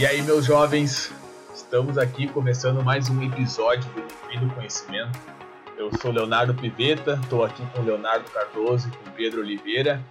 E 0.00 0.06
aí, 0.06 0.22
meus 0.22 0.46
jovens, 0.46 1.12
estamos 1.52 1.98
aqui 1.98 2.26
começando 2.26 2.82
mais 2.82 3.10
um 3.10 3.22
episódio 3.22 3.84
do 3.92 4.30
Divino 4.30 4.54
Conhecimento. 4.54 5.12
Eu 5.76 5.90
sou 6.00 6.10
Leonardo 6.10 6.54
Piveta, 6.54 7.20
estou 7.22 7.44
aqui 7.44 7.62
com 7.74 7.82
Leonardo 7.82 8.24
Cardoso 8.30 8.88
e 8.88 8.96
com 8.96 9.10
Pedro 9.10 9.42
Oliveira. 9.42 10.02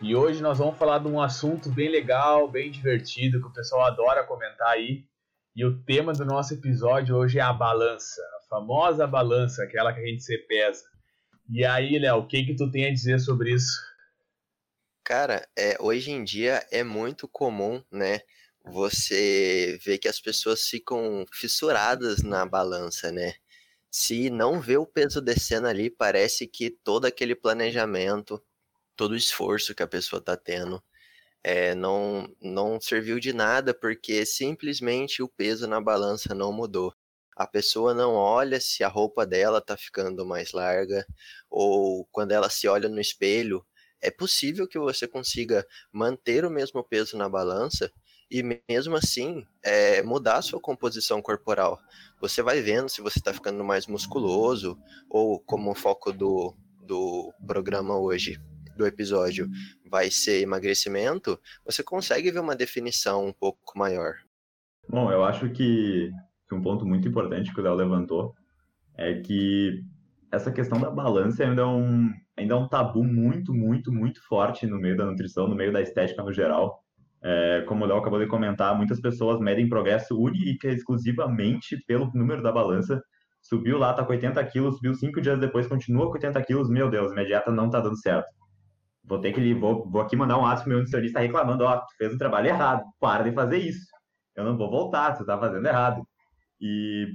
E 0.00 0.16
hoje 0.16 0.42
nós 0.42 0.58
vamos 0.58 0.76
falar 0.76 0.98
de 0.98 1.06
um 1.06 1.22
assunto 1.22 1.70
bem 1.70 1.88
legal, 1.88 2.48
bem 2.48 2.72
divertido, 2.72 3.40
que 3.40 3.46
o 3.46 3.52
pessoal 3.52 3.84
adora 3.84 4.24
comentar 4.24 4.70
aí. 4.70 5.04
E 5.54 5.64
o 5.64 5.80
tema 5.84 6.12
do 6.12 6.24
nosso 6.24 6.52
episódio 6.52 7.14
hoje 7.14 7.38
é 7.38 7.42
a 7.42 7.52
balança, 7.52 8.20
a 8.20 8.48
famosa 8.48 9.06
balança, 9.06 9.62
aquela 9.62 9.92
que 9.92 10.00
a 10.00 10.06
gente 10.06 10.24
se 10.24 10.36
pesa. 10.38 10.82
E 11.48 11.64
aí, 11.64 12.00
Léo, 12.00 12.16
o 12.16 12.26
que 12.26 12.44
que 12.44 12.56
tu 12.56 12.68
tem 12.68 12.86
a 12.86 12.92
dizer 12.92 13.20
sobre 13.20 13.52
isso? 13.52 13.80
Cara, 15.04 15.46
é, 15.56 15.76
hoje 15.78 16.10
em 16.10 16.24
dia 16.24 16.66
é 16.72 16.82
muito 16.82 17.28
comum, 17.28 17.80
né? 17.92 18.22
Você 18.64 19.78
vê 19.84 19.98
que 19.98 20.08
as 20.08 20.20
pessoas 20.20 20.66
ficam 20.68 21.24
fissuradas 21.32 22.22
na 22.22 22.46
balança, 22.46 23.12
né? 23.12 23.34
Se 23.90 24.30
não 24.30 24.60
vê 24.60 24.76
o 24.76 24.86
peso 24.86 25.20
descendo 25.20 25.68
ali, 25.68 25.90
parece 25.90 26.46
que 26.46 26.70
todo 26.70 27.04
aquele 27.06 27.34
planejamento, 27.34 28.42
todo 28.96 29.12
o 29.12 29.16
esforço 29.16 29.74
que 29.74 29.82
a 29.82 29.86
pessoa 29.86 30.20
está 30.20 30.36
tendo, 30.36 30.82
é, 31.44 31.74
não, 31.74 32.28
não 32.40 32.80
serviu 32.80 33.20
de 33.20 33.32
nada, 33.32 33.74
porque 33.74 34.24
simplesmente 34.26 35.22
o 35.22 35.28
peso 35.28 35.66
na 35.68 35.80
balança 35.80 36.34
não 36.34 36.52
mudou. 36.52 36.94
A 37.36 37.46
pessoa 37.46 37.92
não 37.94 38.14
olha 38.14 38.60
se 38.60 38.82
a 38.84 38.88
roupa 38.88 39.26
dela 39.26 39.58
está 39.58 39.76
ficando 39.76 40.24
mais 40.26 40.52
larga, 40.52 41.06
ou 41.50 42.06
quando 42.10 42.32
ela 42.32 42.48
se 42.48 42.66
olha 42.68 42.88
no 42.88 43.00
espelho, 43.00 43.64
é 44.00 44.10
possível 44.10 44.68
que 44.68 44.78
você 44.78 45.08
consiga 45.08 45.66
manter 45.92 46.44
o 46.44 46.50
mesmo 46.50 46.82
peso 46.84 47.16
na 47.16 47.28
balança, 47.28 47.92
e 48.30 48.60
mesmo 48.68 48.96
assim 48.96 49.46
é, 49.62 50.02
mudar 50.02 50.36
a 50.36 50.42
sua 50.42 50.60
composição 50.60 51.20
corporal. 51.22 51.78
Você 52.20 52.42
vai 52.42 52.60
vendo 52.60 52.88
se 52.88 53.00
você 53.00 53.18
está 53.18 53.32
ficando 53.32 53.62
mais 53.64 53.86
musculoso, 53.86 54.78
ou 55.08 55.40
como 55.40 55.70
o 55.70 55.74
foco 55.74 56.12
do, 56.12 56.54
do 56.82 57.32
programa 57.46 57.98
hoje, 57.98 58.40
do 58.76 58.86
episódio, 58.86 59.48
vai 59.88 60.10
ser 60.10 60.42
emagrecimento, 60.42 61.38
você 61.64 61.82
consegue 61.82 62.30
ver 62.30 62.40
uma 62.40 62.56
definição 62.56 63.26
um 63.26 63.32
pouco 63.32 63.78
maior. 63.78 64.14
Bom, 64.88 65.10
eu 65.10 65.24
acho 65.24 65.50
que, 65.50 66.10
que 66.48 66.54
um 66.54 66.60
ponto 66.60 66.84
muito 66.84 67.08
importante 67.08 67.52
que 67.54 67.60
o 67.60 67.62
Léo 67.62 67.74
levantou 67.74 68.34
é 68.96 69.20
que 69.20 69.82
essa 70.30 70.52
questão 70.52 70.80
da 70.80 70.90
balança 70.90 71.44
ainda 71.44 71.62
é, 71.62 71.66
um, 71.66 72.12
ainda 72.36 72.54
é 72.54 72.56
um 72.56 72.68
tabu 72.68 73.04
muito, 73.04 73.54
muito, 73.54 73.92
muito 73.92 74.22
forte 74.26 74.66
no 74.66 74.78
meio 74.78 74.96
da 74.96 75.06
nutrição, 75.06 75.48
no 75.48 75.54
meio 75.54 75.72
da 75.72 75.80
estética 75.80 76.22
no 76.22 76.32
geral. 76.32 76.83
É, 77.26 77.62
como 77.62 77.84
o 77.84 77.88
Léo 77.88 77.96
acabou 77.96 78.18
de 78.18 78.26
comentar, 78.26 78.76
muitas 78.76 79.00
pessoas 79.00 79.40
medem 79.40 79.66
progresso 79.66 80.14
única 80.20 80.68
e 80.68 80.74
exclusivamente 80.74 81.82
pelo 81.86 82.10
número 82.14 82.42
da 82.42 82.52
balança. 82.52 83.02
Subiu 83.40 83.78
lá, 83.78 83.94
tá 83.94 84.04
com 84.04 84.12
80 84.12 84.44
quilos, 84.46 84.76
subiu 84.76 84.94
cinco 84.94 85.20
dias 85.22 85.40
depois, 85.40 85.66
continua 85.66 86.06
com 86.06 86.12
80 86.12 86.42
quilos. 86.42 86.68
Meu 86.68 86.90
Deus, 86.90 87.12
minha 87.12 87.24
dieta 87.24 87.50
não 87.50 87.70
tá 87.70 87.80
dando 87.80 87.98
certo. 87.98 88.28
Vou 89.02 89.18
ter 89.20 89.32
que 89.32 89.54
vou, 89.54 89.88
vou 89.90 90.02
aqui 90.02 90.16
mandar 90.16 90.38
um 90.38 90.46
ato 90.46 90.62
pro 90.62 90.70
meu 90.70 90.78
nutricionista 90.78 91.20
reclamando, 91.20 91.64
ó, 91.64 91.78
tu 91.78 91.96
fez 91.98 92.14
um 92.14 92.18
trabalho 92.18 92.48
errado, 92.48 92.82
para 93.00 93.24
de 93.24 93.32
fazer 93.32 93.58
isso. 93.58 93.86
Eu 94.36 94.44
não 94.44 94.56
vou 94.56 94.70
voltar, 94.70 95.12
tu 95.16 95.24
tá 95.24 95.38
fazendo 95.38 95.66
errado. 95.66 96.02
E 96.60 97.08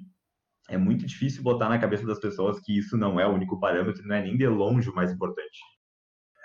é 0.70 0.78
muito 0.78 1.06
difícil 1.06 1.44
botar 1.44 1.70
na 1.70 1.80
cabeça 1.80 2.06
das 2.06 2.20
pessoas 2.20 2.60
que 2.60 2.78
isso 2.78 2.98
não 2.98 3.20
é 3.20 3.28
o 3.28 3.34
único 3.34 3.60
parâmetro, 3.60 4.08
não 4.08 4.16
é 4.16 4.22
nem 4.24 4.38
de 4.38 4.48
longe 4.48 4.90
o 4.90 4.96
mais 4.96 5.12
importante. 5.12 5.60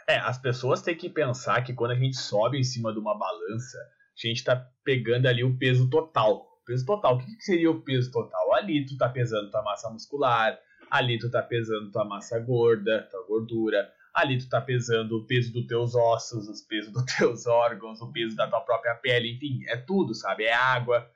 É, 0.06 0.18
as 0.18 0.38
pessoas 0.38 0.82
têm 0.82 0.96
que 0.96 1.08
pensar 1.08 1.62
que 1.62 1.72
quando 1.72 1.92
a 1.92 1.96
gente 1.96 2.16
sobe 2.16 2.58
em 2.58 2.64
cima 2.64 2.92
de 2.92 2.98
uma 2.98 3.16
balança, 3.16 3.78
a 3.78 4.26
gente 4.26 4.38
está 4.38 4.56
pegando 4.84 5.26
ali 5.26 5.42
o 5.42 5.56
peso 5.56 5.88
total. 5.88 6.46
O 6.62 6.64
peso 6.64 6.84
total, 6.84 7.16
o 7.16 7.18
que, 7.18 7.36
que 7.36 7.42
seria 7.42 7.70
o 7.70 7.82
peso 7.82 8.10
total? 8.10 8.54
Ali 8.54 8.86
tu 8.86 8.96
tá 8.96 9.08
pesando 9.08 9.50
tua 9.50 9.62
massa 9.62 9.90
muscular, 9.90 10.58
ali 10.90 11.18
tu 11.18 11.30
tá 11.30 11.42
pesando 11.42 11.90
tua 11.90 12.04
massa 12.04 12.38
gorda, 12.38 13.08
tua 13.10 13.26
gordura, 13.26 13.90
ali 14.14 14.38
tu 14.38 14.48
tá 14.48 14.60
pesando 14.60 15.16
o 15.18 15.26
peso 15.26 15.52
dos 15.52 15.66
teus 15.66 15.94
ossos, 15.94 16.48
os 16.48 16.60
pesos 16.62 16.92
dos 16.92 17.04
teus 17.16 17.46
órgãos, 17.46 18.00
o 18.00 18.12
peso 18.12 18.36
da 18.36 18.46
tua 18.46 18.60
própria 18.60 18.94
pele, 18.94 19.34
enfim, 19.34 19.64
é 19.66 19.76
tudo, 19.76 20.14
sabe? 20.14 20.44
É 20.44 20.54
água. 20.54 21.08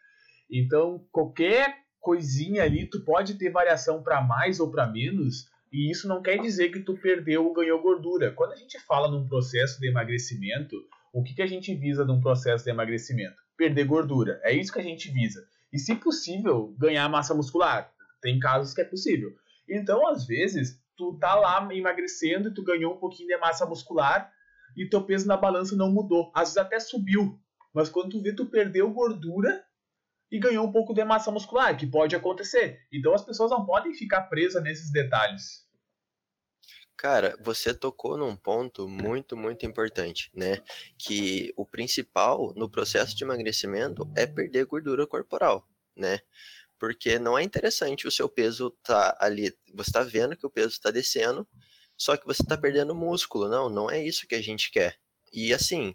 Então, 0.50 1.06
qualquer 1.12 1.76
coisinha 2.00 2.64
ali, 2.64 2.86
tu 2.86 3.04
pode 3.04 3.34
ter 3.34 3.50
variação 3.50 4.02
para 4.02 4.20
mais 4.20 4.60
ou 4.60 4.70
para 4.70 4.86
menos, 4.86 5.46
e 5.72 5.90
isso 5.90 6.08
não 6.08 6.22
quer 6.22 6.38
dizer 6.38 6.70
que 6.70 6.80
tu 6.80 6.96
perdeu 6.96 7.44
ou 7.44 7.52
ganhou 7.52 7.80
gordura. 7.80 8.32
Quando 8.32 8.52
a 8.52 8.56
gente 8.56 8.78
fala 8.80 9.10
num 9.10 9.26
processo 9.26 9.80
de 9.80 9.88
emagrecimento, 9.88 10.76
o 11.12 11.22
que, 11.22 11.34
que 11.34 11.42
a 11.42 11.46
gente 11.46 11.74
visa 11.74 12.04
num 12.04 12.20
processo 12.20 12.64
de 12.64 12.70
emagrecimento? 12.70 13.36
Perder 13.56 13.84
gordura. 13.84 14.40
É 14.42 14.52
isso 14.52 14.72
que 14.72 14.78
a 14.78 14.82
gente 14.82 15.10
visa. 15.10 15.46
E, 15.72 15.78
se 15.78 15.94
possível, 15.94 16.74
ganhar 16.78 17.08
massa 17.08 17.34
muscular. 17.34 17.92
Tem 18.22 18.38
casos 18.38 18.74
que 18.74 18.80
é 18.80 18.84
possível. 18.84 19.30
Então, 19.68 20.06
às 20.08 20.26
vezes, 20.26 20.80
tu 20.96 21.18
tá 21.18 21.34
lá 21.34 21.68
emagrecendo 21.72 22.48
e 22.48 22.54
tu 22.54 22.64
ganhou 22.64 22.94
um 22.94 22.98
pouquinho 22.98 23.28
de 23.28 23.36
massa 23.36 23.66
muscular 23.66 24.32
e 24.76 24.88
teu 24.88 25.02
peso 25.02 25.26
na 25.26 25.36
balança 25.36 25.76
não 25.76 25.90
mudou. 25.90 26.30
Às 26.34 26.48
vezes 26.48 26.56
até 26.58 26.80
subiu. 26.80 27.38
Mas 27.74 27.88
quando 27.88 28.10
tu 28.10 28.22
vê, 28.22 28.32
tu 28.32 28.46
perdeu 28.46 28.90
gordura 28.90 29.62
e 30.30 30.38
ganhou 30.38 30.66
um 30.66 30.72
pouco 30.72 30.92
de 30.92 31.04
massa 31.04 31.30
muscular, 31.30 31.76
que 31.76 31.86
pode 31.86 32.14
acontecer. 32.14 32.86
Então 32.92 33.14
as 33.14 33.24
pessoas 33.24 33.50
não 33.50 33.64
podem 33.64 33.94
ficar 33.94 34.22
presas 34.22 34.62
nesses 34.62 34.92
detalhes. 34.92 35.66
Cara, 36.96 37.36
você 37.40 37.72
tocou 37.72 38.18
num 38.18 38.34
ponto 38.34 38.88
muito, 38.88 39.36
muito 39.36 39.64
importante, 39.64 40.30
né? 40.34 40.60
Que 40.98 41.52
o 41.56 41.64
principal 41.64 42.52
no 42.56 42.68
processo 42.68 43.16
de 43.16 43.22
emagrecimento 43.22 44.10
é 44.16 44.26
perder 44.26 44.66
gordura 44.66 45.06
corporal, 45.06 45.64
né? 45.96 46.18
Porque 46.76 47.18
não 47.18 47.38
é 47.38 47.42
interessante 47.44 48.06
o 48.06 48.10
seu 48.10 48.28
peso 48.28 48.70
tá 48.82 49.16
ali, 49.20 49.56
você 49.72 49.92
tá 49.92 50.02
vendo 50.02 50.36
que 50.36 50.44
o 50.44 50.50
peso 50.50 50.70
está 50.70 50.90
descendo, 50.90 51.46
só 51.96 52.16
que 52.16 52.26
você 52.26 52.44
tá 52.44 52.56
perdendo 52.56 52.96
músculo. 52.96 53.48
Não, 53.48 53.68
não 53.68 53.88
é 53.88 54.04
isso 54.04 54.26
que 54.26 54.34
a 54.34 54.42
gente 54.42 54.70
quer. 54.72 54.98
E 55.32 55.54
assim, 55.54 55.94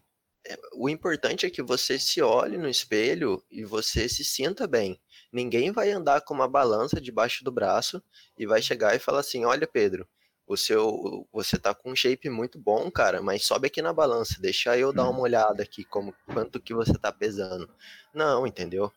o 0.74 0.90
importante 0.90 1.46
é 1.46 1.50
que 1.50 1.62
você 1.62 1.98
se 1.98 2.22
olhe 2.22 2.58
no 2.58 2.68
espelho 2.68 3.42
e 3.50 3.64
você 3.64 4.10
se 4.10 4.24
sinta 4.24 4.68
bem. 4.68 5.00
Ninguém 5.32 5.72
vai 5.72 5.92
andar 5.92 6.22
com 6.22 6.34
uma 6.34 6.48
balança 6.48 7.00
debaixo 7.00 7.44
do 7.44 7.52
braço 7.52 8.04
e 8.38 8.46
vai 8.46 8.62
chegar 8.62 8.96
e 8.96 9.00
falar 9.00 9.20
assim: 9.20 9.46
"Olha, 9.46 9.68
Pedro, 9.68 10.08
o 10.46 10.58
seu 10.58 11.28
você 11.32 11.58
tá 11.58 11.74
com 11.74 11.92
um 11.92 11.96
shape 11.96 12.30
muito 12.30 12.60
bom, 12.60 12.92
cara, 12.92 13.22
mas 13.22 13.46
sobe 13.46 13.68
aqui 13.68 13.82
na 13.82 13.94
balança, 13.94 14.42
deixa 14.42 14.78
eu 14.78 14.92
dar 14.92 15.04
uma 15.04 15.12
uhum. 15.12 15.22
olhada 15.22 15.64
aqui 15.64 15.84
como 15.86 16.14
quanto 16.26 16.60
que 16.60 16.74
você 16.74 16.94
tá 16.98 17.12
pesando". 17.12 17.70
Não, 18.14 18.46
entendeu? 18.46 18.92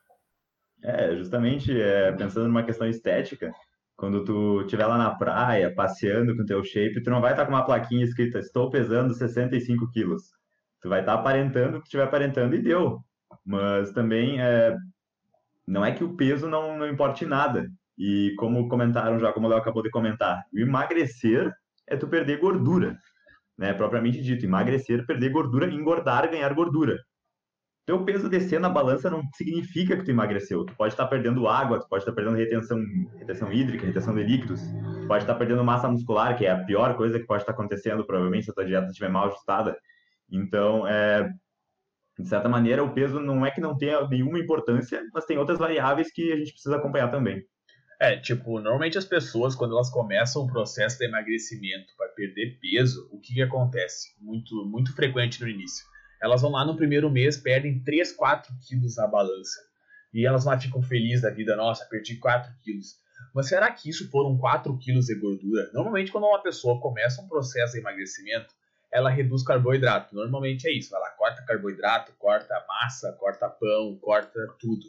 É, 0.82 1.16
justamente 1.16 1.80
é, 1.80 2.12
pensando 2.12 2.48
numa 2.48 2.64
questão 2.64 2.88
estética, 2.88 3.52
quando 3.96 4.24
tu 4.24 4.62
estiver 4.62 4.86
lá 4.86 4.98
na 4.98 5.14
praia, 5.14 5.74
passeando 5.74 6.36
com 6.36 6.44
teu 6.44 6.62
shape, 6.64 7.02
tu 7.02 7.10
não 7.10 7.20
vai 7.20 7.32
estar 7.32 7.44
tá 7.44 7.48
com 7.48 7.54
uma 7.56 7.64
plaquinha 7.64 8.04
escrita 8.04 8.38
estou 8.38 8.70
pesando 8.70 9.14
65 9.14 9.90
quilos 9.90 10.36
Tu 10.80 10.88
vai 10.88 11.00
estar 11.00 11.14
tá 11.14 11.20
aparentando 11.20 11.78
o 11.78 11.80
que 11.80 11.86
estiver 11.86 12.04
aparentando 12.04 12.54
e 12.54 12.62
deu. 12.62 13.00
Mas 13.44 13.92
também 13.92 14.40
é, 14.40 14.76
não 15.66 15.84
é 15.84 15.92
que 15.92 16.04
o 16.04 16.16
peso 16.16 16.48
não, 16.48 16.78
não 16.78 16.88
importe 16.88 17.26
nada. 17.26 17.68
E 17.98 18.34
como 18.38 18.68
comentaram 18.68 19.18
já, 19.18 19.32
como 19.32 19.46
o 19.46 19.50
Léo 19.50 19.58
acabou 19.58 19.82
de 19.82 19.90
comentar, 19.90 20.44
o 20.52 20.58
emagrecer 20.58 21.52
é 21.86 21.96
tu 21.96 22.06
perder 22.06 22.38
gordura. 22.38 22.98
Né? 23.56 23.72
Propriamente 23.72 24.20
dito, 24.20 24.44
emagrecer, 24.44 25.06
perder 25.06 25.30
gordura, 25.30 25.66
engordar, 25.66 26.30
ganhar 26.30 26.52
gordura. 26.52 26.98
Teu 27.86 28.04
peso 28.04 28.28
descer 28.28 28.58
na 28.58 28.68
balança 28.68 29.08
não 29.08 29.22
significa 29.32 29.96
que 29.96 30.02
tu 30.02 30.10
emagreceu. 30.10 30.64
Tu 30.64 30.74
pode 30.74 30.92
estar 30.92 31.06
perdendo 31.06 31.46
água, 31.46 31.78
tu 31.78 31.88
pode 31.88 32.02
estar 32.02 32.12
perdendo 32.12 32.36
retenção, 32.36 32.78
retenção 33.16 33.52
hídrica, 33.52 33.86
retenção 33.86 34.12
de 34.12 34.24
líquidos, 34.24 34.60
pode 35.06 35.22
estar 35.22 35.36
perdendo 35.36 35.62
massa 35.62 35.88
muscular, 35.88 36.36
que 36.36 36.44
é 36.44 36.50
a 36.50 36.64
pior 36.64 36.96
coisa 36.96 37.20
que 37.20 37.24
pode 37.24 37.44
estar 37.44 37.52
acontecendo, 37.52 38.04
provavelmente, 38.04 38.46
se 38.46 38.50
a 38.50 38.54
tua 38.54 38.64
dieta 38.64 38.88
estiver 38.88 39.08
mal 39.08 39.28
ajustada. 39.28 39.78
Então, 40.30 40.86
é, 40.86 41.28
de 42.18 42.28
certa 42.28 42.48
maneira, 42.48 42.82
o 42.82 42.92
peso 42.92 43.20
não 43.20 43.44
é 43.44 43.50
que 43.50 43.60
não 43.60 43.76
tenha 43.76 44.06
nenhuma 44.08 44.38
importância, 44.38 45.02
mas 45.12 45.26
tem 45.26 45.38
outras 45.38 45.58
variáveis 45.58 46.10
que 46.12 46.32
a 46.32 46.36
gente 46.36 46.52
precisa 46.52 46.76
acompanhar 46.76 47.10
também. 47.10 47.44
É, 48.00 48.16
tipo, 48.16 48.60
normalmente 48.60 48.98
as 48.98 49.06
pessoas, 49.06 49.54
quando 49.54 49.74
elas 49.74 49.90
começam 49.90 50.42
o 50.42 50.46
processo 50.46 50.98
de 50.98 51.06
emagrecimento 51.06 51.94
para 51.96 52.08
perder 52.08 52.58
peso, 52.60 53.08
o 53.10 53.18
que, 53.18 53.34
que 53.34 53.42
acontece? 53.42 54.14
Muito, 54.20 54.66
muito 54.66 54.94
frequente 54.94 55.40
no 55.40 55.48
início. 55.48 55.84
Elas 56.22 56.42
vão 56.42 56.50
lá 56.50 56.64
no 56.64 56.76
primeiro 56.76 57.10
mês, 57.10 57.36
perdem 57.36 57.82
3, 57.82 58.12
4 58.12 58.52
quilos 58.66 58.96
na 58.96 59.06
balança. 59.06 59.60
E 60.12 60.26
elas 60.26 60.44
lá 60.44 60.58
ficam 60.58 60.82
felizes 60.82 61.22
da 61.22 61.30
vida, 61.30 61.56
nossa, 61.56 61.86
perdi 61.86 62.16
4 62.16 62.52
quilos. 62.62 62.96
Mas 63.34 63.48
será 63.48 63.70
que 63.70 63.88
isso 63.88 64.10
foram 64.10 64.36
4 64.36 64.76
quilos 64.78 65.06
de 65.06 65.14
gordura? 65.14 65.70
Normalmente, 65.72 66.12
quando 66.12 66.24
uma 66.24 66.42
pessoa 66.42 66.80
começa 66.80 67.22
um 67.22 67.28
processo 67.28 67.74
de 67.74 67.80
emagrecimento, 67.80 68.54
ela 68.96 69.10
reduz 69.10 69.42
carboidrato. 69.42 70.14
Normalmente 70.14 70.66
é 70.66 70.72
isso, 70.72 70.96
ela 70.96 71.10
corta 71.10 71.42
carboidrato, 71.42 72.12
corta 72.18 72.54
massa, 72.66 73.12
corta 73.12 73.46
pão, 73.46 73.98
corta 74.00 74.40
tudo. 74.58 74.86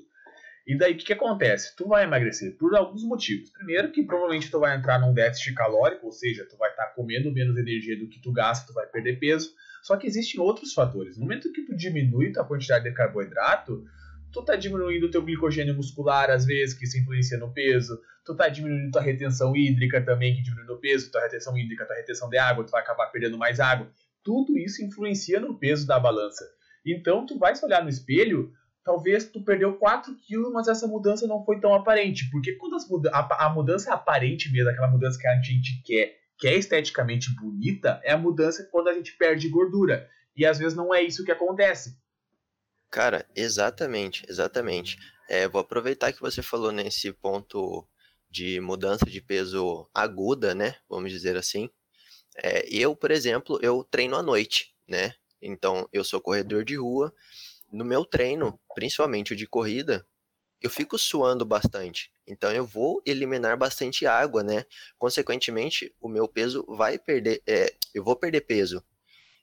E 0.65 0.77
daí 0.77 0.93
o 0.93 0.97
que, 0.97 1.05
que, 1.05 1.13
acontece? 1.13 1.75
Tu 1.75 1.85
vai 1.85 2.05
emagrecer 2.05 2.55
por 2.57 2.73
alguns 2.73 3.03
motivos. 3.03 3.49
Primeiro 3.49 3.91
que 3.91 4.03
provavelmente 4.03 4.49
tu 4.49 4.59
vai 4.59 4.77
entrar 4.77 4.99
num 4.99 5.13
déficit 5.13 5.53
calórico, 5.53 6.05
ou 6.05 6.11
seja, 6.11 6.45
tu 6.45 6.55
vai 6.57 6.69
estar 6.69 6.85
tá 6.85 6.93
comendo 6.93 7.33
menos 7.33 7.57
energia 7.57 7.97
do 7.97 8.07
que 8.07 8.21
tu 8.21 8.31
gasta, 8.31 8.67
tu 8.67 8.73
vai 8.73 8.85
perder 8.85 9.19
peso. 9.19 9.53
Só 9.83 9.97
que 9.97 10.07
existem 10.07 10.39
outros 10.39 10.73
fatores. 10.73 11.17
No 11.17 11.23
momento 11.23 11.51
que 11.51 11.63
tu 11.63 11.75
diminui 11.75 12.33
a 12.37 12.43
quantidade 12.43 12.85
de 12.85 12.91
carboidrato, 12.91 13.85
tu 14.31 14.41
tá 14.41 14.55
diminuindo 14.55 15.07
o 15.07 15.11
teu 15.11 15.21
glicogênio 15.21 15.75
muscular, 15.75 16.29
às 16.29 16.45
vezes, 16.45 16.77
que 16.77 16.85
isso 16.85 16.97
influencia 16.97 17.37
no 17.37 17.51
peso, 17.53 17.99
tu 18.27 18.35
tá 18.35 18.49
diminuindo 18.49 18.91
tua 18.91 19.01
retenção 19.01 19.55
hídrica 19.55 20.03
também, 20.03 20.35
que 20.35 20.43
diminui 20.43 20.65
no 20.65 20.77
peso, 20.77 21.09
tua 21.09 21.21
retenção 21.21 21.57
hídrica, 21.57 21.85
tua 21.85 21.95
retenção 21.95 22.29
de 22.29 22.37
água, 22.37 22.65
tu 22.65 22.71
vai 22.71 22.81
acabar 22.81 23.07
perdendo 23.07 23.37
mais 23.37 23.61
água. 23.61 23.89
Tudo 24.21 24.57
isso 24.57 24.83
influencia 24.83 25.39
no 25.39 25.57
peso 25.57 25.87
da 25.87 25.97
balança. 25.97 26.45
Então, 26.85 27.25
tu 27.25 27.39
vai 27.39 27.55
se 27.55 27.63
olhar 27.63 27.81
no 27.81 27.89
espelho, 27.89 28.51
talvez 28.83 29.29
tu 29.29 29.41
perdeu 29.41 29.77
4 29.77 30.13
quilos, 30.17 30.51
mas 30.51 30.67
essa 30.67 30.85
mudança 30.85 31.25
não 31.25 31.45
foi 31.45 31.61
tão 31.61 31.73
aparente. 31.73 32.29
Porque 32.29 32.53
quando 32.53 32.75
muda 32.89 33.09
a, 33.13 33.45
a, 33.45 33.49
mudança 33.49 33.93
aparente 33.93 34.51
mesmo, 34.51 34.69
aquela 34.69 34.91
mudança 34.91 35.17
que 35.17 35.27
a 35.27 35.41
gente 35.41 35.81
quer, 35.85 36.17
que 36.37 36.49
é 36.49 36.55
esteticamente 36.55 37.33
bonita, 37.33 38.01
é 38.03 38.11
a 38.11 38.17
mudança 38.17 38.67
quando 38.69 38.89
a 38.89 38.93
gente 38.93 39.15
perde 39.17 39.47
gordura. 39.47 40.09
E 40.35 40.45
às 40.45 40.59
vezes 40.59 40.75
não 40.75 40.93
é 40.93 41.01
isso 41.01 41.23
que 41.23 41.31
acontece. 41.31 41.97
Cara, 42.91 43.25
exatamente, 43.33 44.25
exatamente. 44.29 44.97
É, 45.29 45.47
vou 45.47 45.61
aproveitar 45.61 46.11
que 46.11 46.21
você 46.21 46.41
falou 46.41 46.71
nesse 46.73 47.11
ponto 47.13 47.87
de 48.29 48.59
mudança 48.59 49.05
de 49.05 49.21
peso 49.21 49.89
aguda, 49.93 50.53
né? 50.53 50.75
Vamos 50.89 51.11
dizer 51.11 51.37
assim. 51.37 51.69
É, 52.35 52.67
eu, 52.69 52.95
por 52.95 53.11
exemplo, 53.11 53.59
eu 53.61 53.83
treino 53.83 54.15
à 54.15 54.23
noite, 54.23 54.73
né? 54.87 55.13
Então, 55.41 55.87
eu 55.91 56.03
sou 56.03 56.21
corredor 56.21 56.63
de 56.63 56.75
rua. 56.75 57.13
No 57.71 57.83
meu 57.83 58.05
treino, 58.05 58.59
principalmente 58.75 59.33
o 59.33 59.35
de 59.35 59.47
corrida, 59.47 60.05
eu 60.61 60.69
fico 60.69 60.97
suando 60.97 61.45
bastante. 61.45 62.11
Então, 62.25 62.51
eu 62.51 62.65
vou 62.65 63.01
eliminar 63.05 63.57
bastante 63.57 64.05
água, 64.05 64.43
né? 64.43 64.65
Consequentemente, 64.97 65.93
o 66.01 66.09
meu 66.09 66.27
peso 66.27 66.65
vai 66.67 66.97
perder. 66.97 67.41
É, 67.47 67.73
eu 67.93 68.03
vou 68.03 68.15
perder 68.15 68.41
peso. 68.41 68.83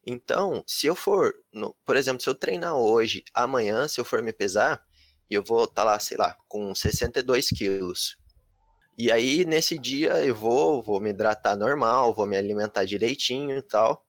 Então, 0.07 0.63
se 0.67 0.87
eu 0.87 0.95
for, 0.95 1.35
no, 1.53 1.75
por 1.85 1.97
exemplo, 1.97 2.23
se 2.23 2.29
eu 2.29 2.35
treinar 2.35 2.75
hoje, 2.75 3.25
amanhã, 3.33 3.89
se 3.89 4.01
eu 4.01 4.05
for 4.05 4.23
me 4.23 4.33
pesar, 4.33 4.85
eu 5.31 5.43
vou 5.43 5.65
estar 5.65 5.77
tá 5.77 5.85
lá, 5.85 5.99
sei 5.99 6.17
lá, 6.17 6.37
com 6.49 6.75
62 6.75 7.49
quilos. 7.49 8.17
E 8.97 9.11
aí, 9.11 9.45
nesse 9.45 9.79
dia, 9.79 10.25
eu 10.25 10.35
vou, 10.35 10.83
vou 10.83 11.01
me 11.01 11.11
hidratar 11.11 11.57
normal, 11.57 12.15
vou 12.15 12.27
me 12.27 12.37
alimentar 12.37 12.85
direitinho 12.85 13.59
e 13.59 13.63
tal. 13.63 14.05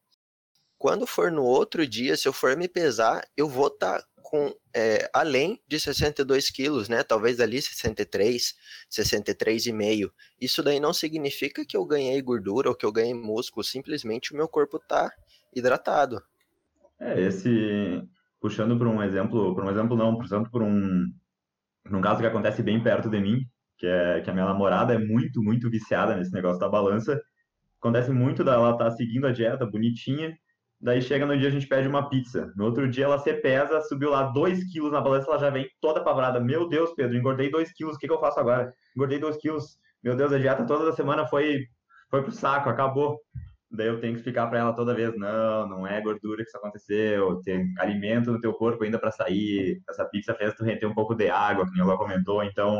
Quando 0.78 1.08
for 1.08 1.32
no 1.32 1.44
outro 1.44 1.88
dia, 1.88 2.16
se 2.16 2.28
eu 2.28 2.34
for 2.34 2.56
me 2.56 2.68
pesar, 2.68 3.26
eu 3.36 3.48
vou 3.48 3.68
estar 3.68 4.00
tá 4.00 4.08
com 4.22 4.54
é, 4.76 5.10
além 5.14 5.62
de 5.68 5.80
62 5.80 6.50
quilos, 6.50 6.90
né? 6.90 7.04
Talvez 7.04 7.40
ali 7.40 7.62
63, 7.62 8.54
63,5. 8.92 10.12
Isso 10.42 10.62
daí 10.62 10.80
não 10.80 10.94
significa 10.94 11.66
que 11.66 11.78
eu 11.78 11.86
ganhei 11.86 12.22
gordura 12.22 12.70
ou 12.70 12.76
que 12.76 12.86
eu 12.86 12.92
ganhei 12.92 13.14
músculo, 13.14 13.64
simplesmente 13.64 14.34
o 14.34 14.36
meu 14.36 14.48
corpo 14.48 14.78
está 14.78 15.12
hidratado. 15.56 16.22
É, 17.00 17.22
esse 17.22 18.04
puxando 18.42 18.78
para 18.78 18.90
um 18.90 19.02
exemplo, 19.02 19.56
para 19.56 19.66
um 19.66 19.70
exemplo 19.70 19.96
não, 19.96 20.18
puxando 20.18 20.50
por 20.50 20.62
um 20.62 21.12
num 21.90 22.02
caso 22.02 22.20
que 22.20 22.28
acontece 22.28 22.64
bem 22.64 22.82
perto 22.84 23.10
de 23.10 23.20
mim, 23.20 23.48
que 23.78 23.88
é 23.88 24.22
que 24.22 24.30
a 24.30 24.34
minha 24.34 24.46
namorada 24.46 24.94
é 24.94 24.98
muito, 24.98 25.42
muito 25.42 25.70
viciada 25.70 26.16
nesse 26.16 26.32
negócio 26.32 26.60
da 26.60 26.70
balança. 26.70 27.20
Acontece 27.80 28.12
muito 28.12 28.44
dela 28.44 28.72
estar 28.72 28.86
tá 28.86 28.92
seguindo 28.92 29.28
a 29.28 29.32
dieta 29.32 29.66
bonitinha, 29.66 30.36
daí 30.82 31.02
chega 31.02 31.26
no 31.26 31.38
dia 31.38 31.50
a 31.50 31.52
gente 31.52 31.68
pede 31.68 31.88
uma 31.88 32.10
pizza. 32.10 32.52
No 32.56 32.66
outro 32.66 32.90
dia 32.90 33.06
ela 33.06 33.20
se 33.20 33.34
pesa, 33.34 33.82
subiu 33.82 34.12
lá 34.12 34.24
2 34.24 34.72
quilos 34.72 34.92
na 34.92 35.02
balança, 35.02 35.30
ela 35.30 35.40
já 35.40 35.50
vem 35.50 35.68
toda 35.82 36.04
pavrada. 36.04 36.40
Meu 36.40 36.68
Deus, 36.68 36.94
Pedro, 36.94 37.18
engordei 37.18 37.50
2 37.50 37.72
quilos, 37.74 37.96
o 37.96 38.00
que, 38.00 38.08
que 38.08 38.14
eu 38.14 38.20
faço 38.20 38.40
agora? 38.40 38.74
Engordei 38.96 39.20
2 39.20 39.38
quilos. 39.38 39.78
Meu 40.04 40.16
Deus, 40.16 40.32
a 40.32 40.38
dieta 40.38 40.66
toda 40.66 40.86
da 40.86 40.94
semana 40.94 41.26
foi, 41.28 41.66
foi 42.10 42.22
pro 42.22 42.32
saco, 42.32 42.70
acabou. 42.70 43.20
Daí 43.72 43.88
eu 43.88 44.00
tenho 44.00 44.14
que 44.14 44.20
explicar 44.20 44.48
para 44.48 44.60
ela 44.60 44.74
toda 44.74 44.94
vez, 44.94 45.16
não, 45.18 45.68
não 45.68 45.88
é 45.88 46.00
gordura 46.00 46.44
que 46.44 46.48
isso 46.48 46.58
aconteceu, 46.58 47.42
tem 47.44 47.74
alimento 47.78 48.32
no 48.32 48.40
teu 48.40 48.54
corpo 48.54 48.84
ainda 48.84 48.98
para 48.98 49.12
sair, 49.12 49.82
essa 49.90 50.06
pizza 50.06 50.34
fez 50.34 50.54
tu 50.54 50.64
reter 50.64 50.88
um 50.88 50.94
pouco 50.94 51.14
de 51.14 51.30
água, 51.30 51.70
que 51.70 51.80
ela 51.80 51.98
comentou, 51.98 52.44
então 52.44 52.80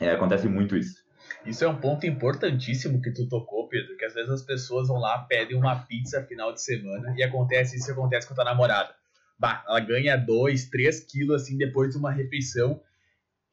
é, 0.00 0.10
acontece 0.10 0.48
muito 0.48 0.76
isso. 0.76 1.04
Isso 1.44 1.64
é 1.64 1.68
um 1.68 1.76
ponto 1.76 2.06
importantíssimo 2.06 3.00
que 3.00 3.12
tu 3.12 3.28
tocou, 3.28 3.68
Pedro, 3.68 3.96
que 3.96 4.04
às 4.04 4.14
vezes 4.14 4.30
as 4.30 4.42
pessoas 4.42 4.88
vão 4.88 4.98
lá, 4.98 5.18
pedem 5.18 5.56
uma 5.56 5.76
pizza 5.76 6.22
final 6.24 6.52
de 6.52 6.62
semana 6.62 7.14
e 7.16 7.22
acontece 7.22 7.76
isso 7.76 7.90
acontece 7.90 8.26
com 8.26 8.34
a 8.34 8.36
tua 8.36 8.44
namorada. 8.44 8.94
Bah, 9.38 9.64
ela 9.68 9.80
ganha 9.80 10.16
2, 10.16 10.66
3 10.70 11.00
quilos 11.00 11.42
assim 11.42 11.56
depois 11.56 11.92
de 11.92 11.98
uma 11.98 12.10
refeição 12.10 12.80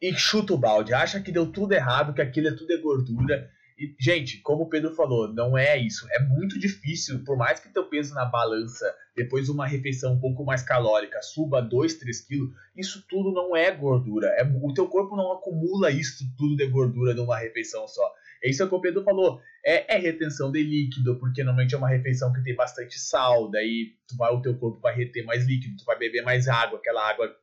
e 0.01 0.13
chuta 0.13 0.53
o 0.53 0.57
balde, 0.57 0.93
acha 0.93 1.21
que 1.21 1.31
deu 1.31 1.51
tudo 1.51 1.73
errado, 1.73 2.13
que 2.13 2.21
aquilo 2.21 2.47
é 2.47 2.51
tudo 2.51 2.73
é 2.73 2.77
gordura 2.77 3.49
e, 3.77 3.95
gente, 3.99 4.39
como 4.39 4.63
o 4.63 4.69
Pedro 4.69 4.93
falou, 4.95 5.31
não 5.31 5.57
é 5.57 5.77
isso. 5.77 6.07
É 6.11 6.19
muito 6.19 6.59
difícil, 6.59 7.23
por 7.23 7.37
mais 7.37 7.59
que 7.59 7.73
teu 7.73 7.85
peso 7.85 8.13
na 8.13 8.25
balança, 8.25 8.85
depois 9.15 9.45
de 9.45 9.51
uma 9.51 9.67
refeição 9.67 10.13
um 10.13 10.19
pouco 10.19 10.43
mais 10.43 10.63
calórica, 10.63 11.21
suba 11.21 11.61
2, 11.61 11.95
3 11.95 12.21
quilos, 12.21 12.51
isso 12.75 13.05
tudo 13.07 13.31
não 13.31 13.55
é 13.55 13.71
gordura. 13.71 14.27
É, 14.37 14.43
o 14.43 14.73
teu 14.73 14.87
corpo 14.87 15.15
não 15.15 15.31
acumula 15.31 15.91
isso 15.91 16.23
tudo 16.37 16.55
de 16.55 16.67
gordura 16.67 17.13
numa 17.13 17.37
refeição 17.37 17.87
só. 17.87 18.13
É 18.43 18.49
isso 18.49 18.67
que 18.67 18.75
o 18.75 18.81
Pedro 18.81 19.03
falou. 19.03 19.39
É, 19.65 19.95
é, 19.95 19.97
retenção 19.97 20.51
de 20.51 20.61
líquido, 20.61 21.17
porque 21.17 21.43
normalmente 21.43 21.73
é 21.73 21.77
uma 21.77 21.89
refeição 21.89 22.33
que 22.33 22.43
tem 22.43 22.55
bastante 22.55 22.99
sal, 22.99 23.49
daí 23.49 23.93
tu 24.07 24.17
vai, 24.17 24.33
o 24.33 24.41
teu 24.41 24.57
corpo 24.57 24.81
vai 24.81 24.93
reter 24.93 25.23
mais 25.23 25.45
líquido, 25.45 25.77
tu 25.77 25.85
vai 25.85 25.97
beber 25.97 26.23
mais 26.23 26.47
água, 26.47 26.77
aquela 26.77 27.09
água 27.09 27.33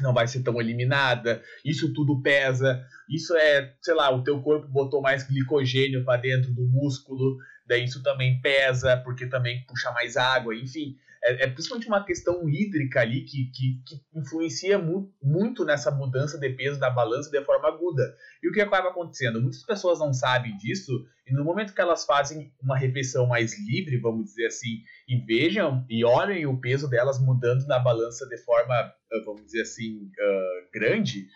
não 0.00 0.12
vai 0.12 0.26
ser 0.26 0.42
tão 0.42 0.60
eliminada, 0.60 1.42
isso 1.64 1.92
tudo 1.92 2.20
pesa, 2.20 2.84
isso 3.08 3.34
é, 3.36 3.72
sei 3.80 3.94
lá, 3.94 4.10
o 4.10 4.22
teu 4.22 4.40
corpo 4.42 4.68
botou 4.68 5.00
mais 5.00 5.26
glicogênio 5.26 6.04
para 6.04 6.20
dentro 6.20 6.52
do 6.52 6.66
músculo, 6.66 7.38
daí 7.66 7.84
isso 7.84 8.02
também 8.02 8.40
pesa, 8.40 8.96
porque 8.98 9.26
também 9.26 9.64
puxa 9.66 9.90
mais 9.92 10.16
água, 10.16 10.54
enfim, 10.54 10.96
é, 11.24 11.44
é 11.44 11.46
principalmente 11.46 11.88
uma 11.88 12.04
questão 12.04 12.46
hídrica 12.48 13.00
ali 13.00 13.22
que, 13.22 13.50
que, 13.50 13.82
que 13.86 14.18
influencia 14.18 14.78
mu 14.78 15.10
muito 15.22 15.64
nessa 15.64 15.90
mudança 15.90 16.38
de 16.38 16.50
peso 16.50 16.78
da 16.78 16.90
balança 16.90 17.30
de 17.30 17.42
forma 17.44 17.68
aguda. 17.68 18.14
E 18.42 18.48
o 18.48 18.52
que 18.52 18.60
acaba 18.60 18.90
acontecendo? 18.90 19.40
Muitas 19.40 19.64
pessoas 19.64 19.98
não 19.98 20.12
sabem 20.12 20.56
disso, 20.58 20.92
e 21.26 21.32
no 21.32 21.42
momento 21.42 21.74
que 21.74 21.80
elas 21.80 22.04
fazem 22.04 22.52
uma 22.62 22.76
refeição 22.76 23.26
mais 23.26 23.58
livre, 23.58 23.96
vamos 23.96 24.26
dizer 24.26 24.46
assim, 24.46 24.82
e 25.08 25.16
vejam 25.16 25.84
e 25.88 26.04
olhem 26.04 26.46
o 26.46 26.60
peso 26.60 26.88
delas 26.88 27.18
mudando 27.18 27.66
na 27.66 27.78
balança 27.78 28.26
de 28.28 28.36
forma, 28.44 28.74
ah, 28.74 28.94
vamos 29.24 29.46
dizer 29.46 29.62
assim, 29.62 30.04
uh, 30.04 30.70
grande, 30.72 31.26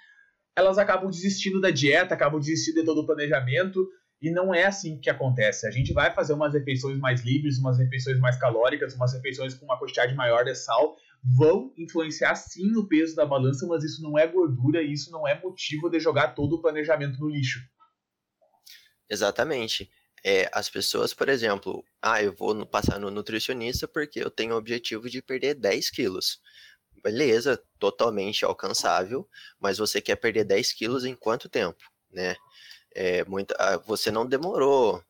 elas 0.55 0.76
acabam 0.76 1.08
desistindo 1.08 1.61
da 1.61 1.70
dieta, 1.70 2.14
acabam 2.14 2.38
desistindo 2.38 2.81
de 2.81 2.85
todo 2.85 3.00
o 3.00 3.06
planejamento 3.06 3.88
e 4.21 4.31
não 4.31 4.53
é 4.53 4.67
assim 4.67 4.99
que 4.99 5.09
acontece. 5.09 5.67
A 5.67 5.71
gente 5.71 5.93
vai 5.93 6.13
fazer 6.13 6.33
umas 6.33 6.53
refeições 6.53 6.99
mais 6.99 7.23
livres, 7.23 7.59
umas 7.59 7.79
refeições 7.79 8.19
mais 8.19 8.37
calóricas, 8.37 8.95
umas 8.95 9.13
refeições 9.13 9.55
com 9.55 9.65
uma 9.65 9.79
quantidade 9.79 10.15
maior 10.15 10.45
de 10.45 10.55
sal, 10.55 10.97
vão 11.23 11.73
influenciar 11.77 12.35
sim 12.35 12.71
no 12.71 12.89
peso 12.89 13.15
da 13.15 13.25
balança, 13.25 13.67
mas 13.67 13.85
isso 13.85 14.03
não 14.03 14.19
é 14.19 14.27
gordura 14.27 14.83
e 14.83 14.93
isso 14.93 15.11
não 15.11 15.27
é 15.27 15.41
motivo 15.41 15.89
de 15.89 16.01
jogar 16.01 16.29
todo 16.29 16.57
o 16.57 16.61
planejamento 16.61 17.19
no 17.21 17.29
lixo. 17.29 17.61
Exatamente. 19.09 19.91
É, 20.25 20.51
as 20.53 20.69
pessoas, 20.69 21.15
por 21.15 21.29
exemplo, 21.29 21.85
ah, 22.03 22.23
eu 22.23 22.35
vou 22.35 22.67
passar 22.67 22.99
no 22.99 23.11
nutricionista 23.11 23.87
porque 23.87 24.21
eu 24.21 24.31
tenho 24.31 24.55
o 24.55 24.59
objetivo 24.59 25.09
de 25.09 25.23
perder 25.23 25.55
10 25.55 25.91
quilos. 25.91 26.41
Beleza, 27.03 27.63
totalmente 27.79 28.45
alcançável, 28.45 29.29
mas 29.61 29.79
você 29.79 30.01
quer 30.01 30.17
perder 30.17 30.45
10 30.45 30.73
quilos 30.73 31.05
em 31.05 31.15
quanto 31.15 31.49
tempo, 31.49 31.79
né? 32.11 32.35
É, 32.95 33.25
muita, 33.25 33.54
ah, 33.59 33.76
você 33.78 34.11
não 34.11 34.26
demorou 34.26 35.02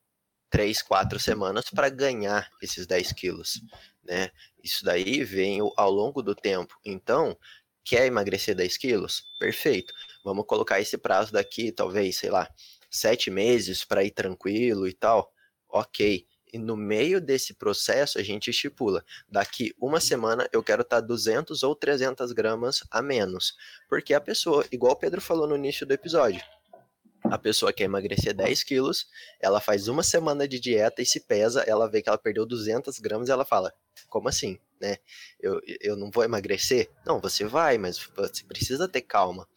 três, 0.49 0.81
quatro 0.81 1.19
semanas 1.19 1.69
para 1.69 1.89
ganhar 1.89 2.49
esses 2.61 2.87
10 2.87 3.13
quilos, 3.13 3.61
né? 4.03 4.31
Isso 4.63 4.83
daí 4.83 5.23
vem 5.23 5.59
ao 5.77 5.91
longo 5.91 6.21
do 6.21 6.35
tempo. 6.35 6.75
Então, 6.83 7.37
quer 7.83 8.07
emagrecer 8.07 8.55
10 8.55 8.77
quilos? 8.77 9.23
Perfeito. 9.39 9.93
Vamos 10.23 10.45
colocar 10.45 10.79
esse 10.81 10.97
prazo 10.97 11.31
daqui, 11.31 11.71
talvez, 11.71 12.17
sei 12.17 12.29
lá, 12.29 12.49
sete 12.89 13.29
meses 13.29 13.85
para 13.85 14.03
ir 14.03 14.11
tranquilo 14.11 14.87
e 14.87 14.93
tal. 14.93 15.31
Ok. 15.69 16.25
E 16.51 16.57
no 16.57 16.75
meio 16.75 17.21
desse 17.21 17.53
processo, 17.53 18.17
a 18.17 18.23
gente 18.23 18.49
estipula: 18.49 19.05
daqui 19.29 19.73
uma 19.79 19.99
semana 19.99 20.49
eu 20.51 20.63
quero 20.63 20.81
estar 20.81 21.01
tá 21.01 21.07
200 21.07 21.61
ou 21.61 21.75
300 21.75 22.31
gramas 22.31 22.83
a 22.89 23.01
menos. 23.01 23.53
Porque 23.87 24.13
a 24.13 24.21
pessoa, 24.21 24.65
igual 24.71 24.93
o 24.93 24.95
Pedro 24.95 25.21
falou 25.21 25.47
no 25.47 25.55
início 25.55 25.85
do 25.85 25.93
episódio, 25.93 26.41
a 27.23 27.37
pessoa 27.37 27.73
quer 27.73 27.85
emagrecer 27.85 28.33
10 28.33 28.63
quilos, 28.63 29.07
ela 29.39 29.59
faz 29.59 29.87
uma 29.87 30.03
semana 30.03 30.47
de 30.47 30.59
dieta 30.59 31.01
e 31.01 31.05
se 31.05 31.19
pesa, 31.19 31.61
ela 31.61 31.89
vê 31.89 32.01
que 32.01 32.09
ela 32.09 32.17
perdeu 32.17 32.45
200 32.45 32.99
gramas 32.99 33.29
e 33.29 33.31
ela 33.31 33.45
fala, 33.45 33.73
como 34.07 34.29
assim, 34.29 34.57
né? 34.79 34.97
Eu, 35.39 35.59
eu 35.81 35.95
não 35.95 36.09
vou 36.09 36.23
emagrecer? 36.23 36.89
Não, 37.05 37.19
você 37.19 37.45
vai, 37.45 37.77
mas 37.77 37.97
você 37.97 38.43
precisa 38.45 38.87
ter 38.87 39.01
calma. 39.01 39.47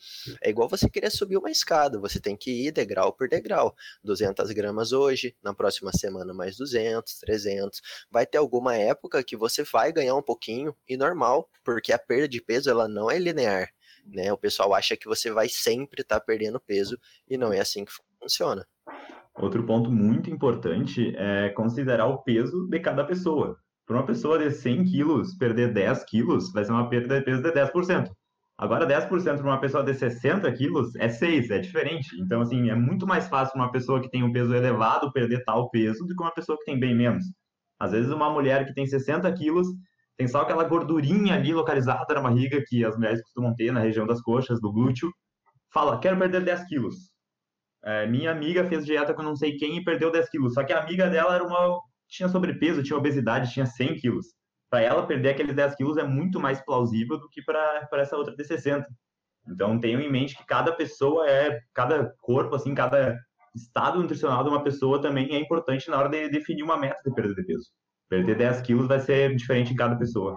É 0.42 0.50
igual 0.50 0.68
você 0.68 0.88
querer 0.88 1.10
subir 1.10 1.36
uma 1.36 1.50
escada, 1.50 1.98
você 1.98 2.18
tem 2.20 2.36
que 2.36 2.66
ir 2.66 2.72
degrau 2.72 3.12
por 3.12 3.28
degrau. 3.28 3.74
200 4.02 4.50
gramas 4.50 4.92
hoje, 4.92 5.36
na 5.42 5.54
próxima 5.54 5.92
semana 5.92 6.34
mais 6.34 6.56
200, 6.56 7.14
300. 7.20 7.80
Vai 8.10 8.26
ter 8.26 8.38
alguma 8.38 8.76
época 8.76 9.22
que 9.22 9.36
você 9.36 9.62
vai 9.62 9.92
ganhar 9.92 10.16
um 10.16 10.22
pouquinho, 10.22 10.74
e 10.88 10.96
normal, 10.96 11.48
porque 11.64 11.92
a 11.92 11.98
perda 11.98 12.28
de 12.28 12.40
peso 12.40 12.68
ela 12.68 12.88
não 12.88 13.10
é 13.10 13.18
linear 13.18 13.72
né? 14.04 14.32
O 14.32 14.38
pessoal 14.38 14.74
acha 14.74 14.96
que 14.96 15.06
você 15.06 15.30
vai 15.30 15.48
sempre 15.48 16.02
estar 16.02 16.20
tá 16.20 16.24
perdendo 16.24 16.60
peso 16.60 16.98
e 17.28 17.36
não 17.36 17.52
é 17.52 17.60
assim 17.60 17.84
que 17.84 17.92
funciona. 18.20 18.66
Outro 19.34 19.64
ponto 19.64 19.90
muito 19.90 20.30
importante 20.30 21.14
é 21.16 21.48
considerar 21.50 22.06
o 22.06 22.22
peso 22.22 22.68
de 22.68 22.78
cada 22.80 23.04
pessoa. 23.04 23.56
Para 23.86 23.96
uma 23.96 24.06
pessoa 24.06 24.38
de 24.38 24.50
100 24.50 24.84
quilos 24.84 25.34
perder 25.34 25.72
10 25.72 26.04
quilos, 26.04 26.52
vai 26.52 26.64
ser 26.64 26.72
uma 26.72 26.88
perda 26.88 27.18
de 27.18 27.24
peso 27.24 27.42
de 27.42 27.50
10%. 27.50 28.10
Agora, 28.56 28.86
10% 28.86 29.08
para 29.08 29.42
uma 29.42 29.60
pessoa 29.60 29.82
de 29.82 29.94
60 29.94 30.52
quilos 30.52 30.94
é 30.96 31.08
6, 31.08 31.50
é 31.50 31.58
diferente. 31.58 32.08
Então, 32.20 32.42
assim, 32.42 32.70
é 32.70 32.74
muito 32.74 33.06
mais 33.06 33.26
fácil 33.26 33.56
uma 33.56 33.72
pessoa 33.72 34.00
que 34.00 34.10
tem 34.10 34.22
um 34.22 34.32
peso 34.32 34.54
elevado 34.54 35.12
perder 35.12 35.42
tal 35.44 35.68
peso 35.70 36.06
do 36.06 36.14
que 36.14 36.22
uma 36.22 36.32
pessoa 36.32 36.56
que 36.58 36.64
tem 36.64 36.78
bem 36.78 36.94
menos. 36.94 37.24
Às 37.80 37.90
vezes, 37.90 38.12
uma 38.12 38.30
mulher 38.30 38.64
que 38.64 38.74
tem 38.74 38.86
60 38.86 39.32
quilos 39.32 39.66
tem 40.16 40.28
só 40.28 40.42
aquela 40.42 40.64
gordurinha 40.64 41.34
ali 41.34 41.52
localizada 41.52 42.14
na 42.14 42.20
barriga 42.20 42.62
que 42.66 42.84
as 42.84 42.96
mulheres 42.96 43.22
costumam 43.22 43.54
ter 43.54 43.72
na 43.72 43.80
região 43.80 44.06
das 44.06 44.20
coxas, 44.20 44.60
do 44.60 44.72
glúteo. 44.72 45.10
Fala, 45.72 45.98
quero 45.98 46.18
perder 46.18 46.44
10 46.44 46.66
quilos. 46.66 47.12
É, 47.84 48.06
minha 48.06 48.30
amiga 48.30 48.64
fez 48.64 48.84
dieta 48.84 49.14
com 49.14 49.22
não 49.22 49.34
sei 49.34 49.56
quem 49.56 49.78
e 49.78 49.84
perdeu 49.84 50.10
10 50.10 50.28
quilos. 50.28 50.54
Só 50.54 50.62
que 50.64 50.72
a 50.72 50.80
amiga 50.80 51.08
dela 51.08 51.34
era 51.34 51.44
uma 51.44 51.80
tinha 52.08 52.28
sobrepeso, 52.28 52.82
tinha 52.82 52.96
obesidade, 52.96 53.52
tinha 53.52 53.66
100 53.66 53.96
quilos. 53.96 54.26
Para 54.70 54.82
ela, 54.82 55.06
perder 55.06 55.30
aqueles 55.30 55.54
10 55.54 55.74
quilos 55.76 55.96
é 55.96 56.04
muito 56.04 56.38
mais 56.38 56.62
plausível 56.64 57.18
do 57.18 57.28
que 57.28 57.42
para 57.42 57.88
essa 57.94 58.16
outra 58.16 58.36
ter 58.36 58.44
60. 58.44 58.86
Então, 59.48 59.80
tenham 59.80 60.00
em 60.00 60.10
mente 60.10 60.36
que 60.36 60.46
cada 60.46 60.72
pessoa 60.72 61.28
é, 61.28 61.60
cada 61.74 62.14
corpo, 62.20 62.54
assim, 62.54 62.74
cada 62.74 63.18
estado 63.54 64.00
nutricional 64.00 64.44
de 64.44 64.50
uma 64.50 64.62
pessoa 64.62 65.00
também 65.00 65.34
é 65.34 65.38
importante 65.38 65.90
na 65.90 65.98
hora 65.98 66.08
de 66.08 66.28
definir 66.28 66.62
uma 66.62 66.76
meta 66.76 67.00
de 67.04 67.14
perda 67.14 67.34
de 67.34 67.44
peso. 67.44 67.70
Perder 68.12 68.36
10 68.36 68.60
quilos 68.60 68.86
vai 68.86 69.00
ser 69.00 69.34
diferente 69.34 69.72
em 69.72 69.76
cada 69.76 69.96
pessoa. 69.96 70.36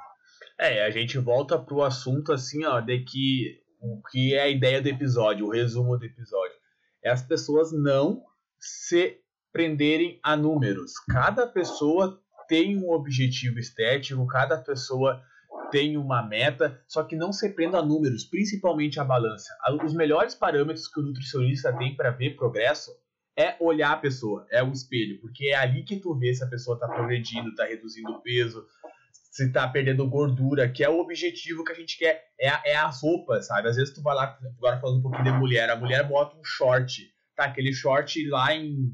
É, 0.57 0.85
a 0.85 0.89
gente 0.89 1.17
volta 1.17 1.59
pro 1.59 1.83
assunto 1.83 2.31
assim, 2.31 2.63
ó, 2.63 2.79
de 2.79 2.99
que 2.99 3.59
o 3.81 4.01
que 4.09 4.33
é 4.33 4.43
a 4.43 4.47
ideia 4.47 4.81
do 4.81 4.87
episódio, 4.87 5.45
o 5.45 5.51
resumo 5.51 5.97
do 5.97 6.05
episódio. 6.05 6.55
É 7.03 7.11
as 7.11 7.21
pessoas 7.21 7.73
não 7.73 8.23
se 8.57 9.17
prenderem 9.51 10.21
a 10.23 10.37
números. 10.37 10.93
Cada 11.11 11.45
pessoa 11.45 12.17
tem 12.47 12.77
um 12.77 12.91
objetivo 12.91 13.59
estético, 13.59 14.25
cada 14.25 14.57
pessoa 14.57 15.21
tem 15.69 15.97
uma 15.97 16.25
meta, 16.25 16.81
só 16.87 17.03
que 17.03 17.17
não 17.17 17.33
se 17.33 17.49
prenda 17.49 17.79
a 17.79 17.85
números, 17.85 18.23
principalmente 18.23 19.01
a 19.01 19.03
balança. 19.03 19.53
Os 19.83 19.93
melhores 19.93 20.33
parâmetros 20.33 20.87
que 20.87 21.01
o 21.01 21.03
nutricionista 21.03 21.77
tem 21.77 21.93
para 21.93 22.11
ver 22.11 22.37
progresso 22.37 22.89
é 23.37 23.55
olhar 23.59 23.91
a 23.91 23.97
pessoa, 23.97 24.47
é 24.49 24.63
o 24.63 24.71
espelho, 24.71 25.19
porque 25.19 25.47
é 25.49 25.55
ali 25.55 25.83
que 25.83 25.97
tu 25.97 26.17
vê 26.17 26.33
se 26.33 26.43
a 26.43 26.47
pessoa 26.47 26.75
está 26.75 26.87
progredindo, 26.87 27.49
está 27.49 27.65
reduzindo 27.65 28.21
peso, 28.21 28.65
se 29.11 29.47
está 29.47 29.67
perdendo 29.67 30.09
gordura, 30.09 30.69
que 30.69 30.83
é 30.83 30.89
o 30.89 30.99
objetivo 30.99 31.63
que 31.65 31.73
a 31.73 31.75
gente 31.75 31.97
quer, 31.97 32.23
é, 32.39 32.47
a, 32.47 32.61
é 32.65 32.75
as 32.77 33.01
roupas, 33.01 33.47
sabe? 33.47 33.67
Às 33.67 33.75
vezes 33.75 33.93
tu 33.93 34.01
vai 34.01 34.15
lá, 34.15 34.39
agora 34.57 34.79
falando 34.79 34.99
um 34.99 35.01
pouquinho 35.01 35.25
de 35.25 35.31
mulher, 35.31 35.69
a 35.69 35.75
mulher 35.75 36.07
bota 36.07 36.37
um 36.37 36.43
short, 36.43 37.11
tá? 37.35 37.43
Aquele 37.43 37.73
short 37.73 38.25
lá 38.29 38.55
em 38.55 38.93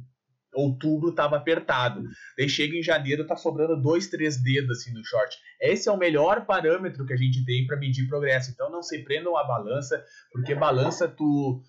outubro 0.53 1.13
tava 1.13 1.37
apertado. 1.37 2.03
Daí 2.37 2.49
chega 2.49 2.75
em 2.75 2.83
janeiro, 2.83 3.25
tá 3.25 3.35
sobrando 3.35 3.79
dois, 3.79 4.07
três 4.07 4.41
dedos 4.41 4.79
assim 4.79 4.91
no 4.91 5.05
short. 5.05 5.37
Esse 5.61 5.87
é 5.87 5.91
o 5.91 5.97
melhor 5.97 6.45
parâmetro 6.45 7.05
que 7.05 7.13
a 7.13 7.17
gente 7.17 7.45
tem 7.45 7.65
para 7.65 7.77
medir 7.77 8.07
progresso. 8.07 8.51
Então 8.51 8.69
não 8.69 8.81
se 8.81 9.03
prendam 9.03 9.37
a 9.37 9.43
balança, 9.43 10.03
porque 10.31 10.55
balança 10.55 11.07
tu 11.07 11.61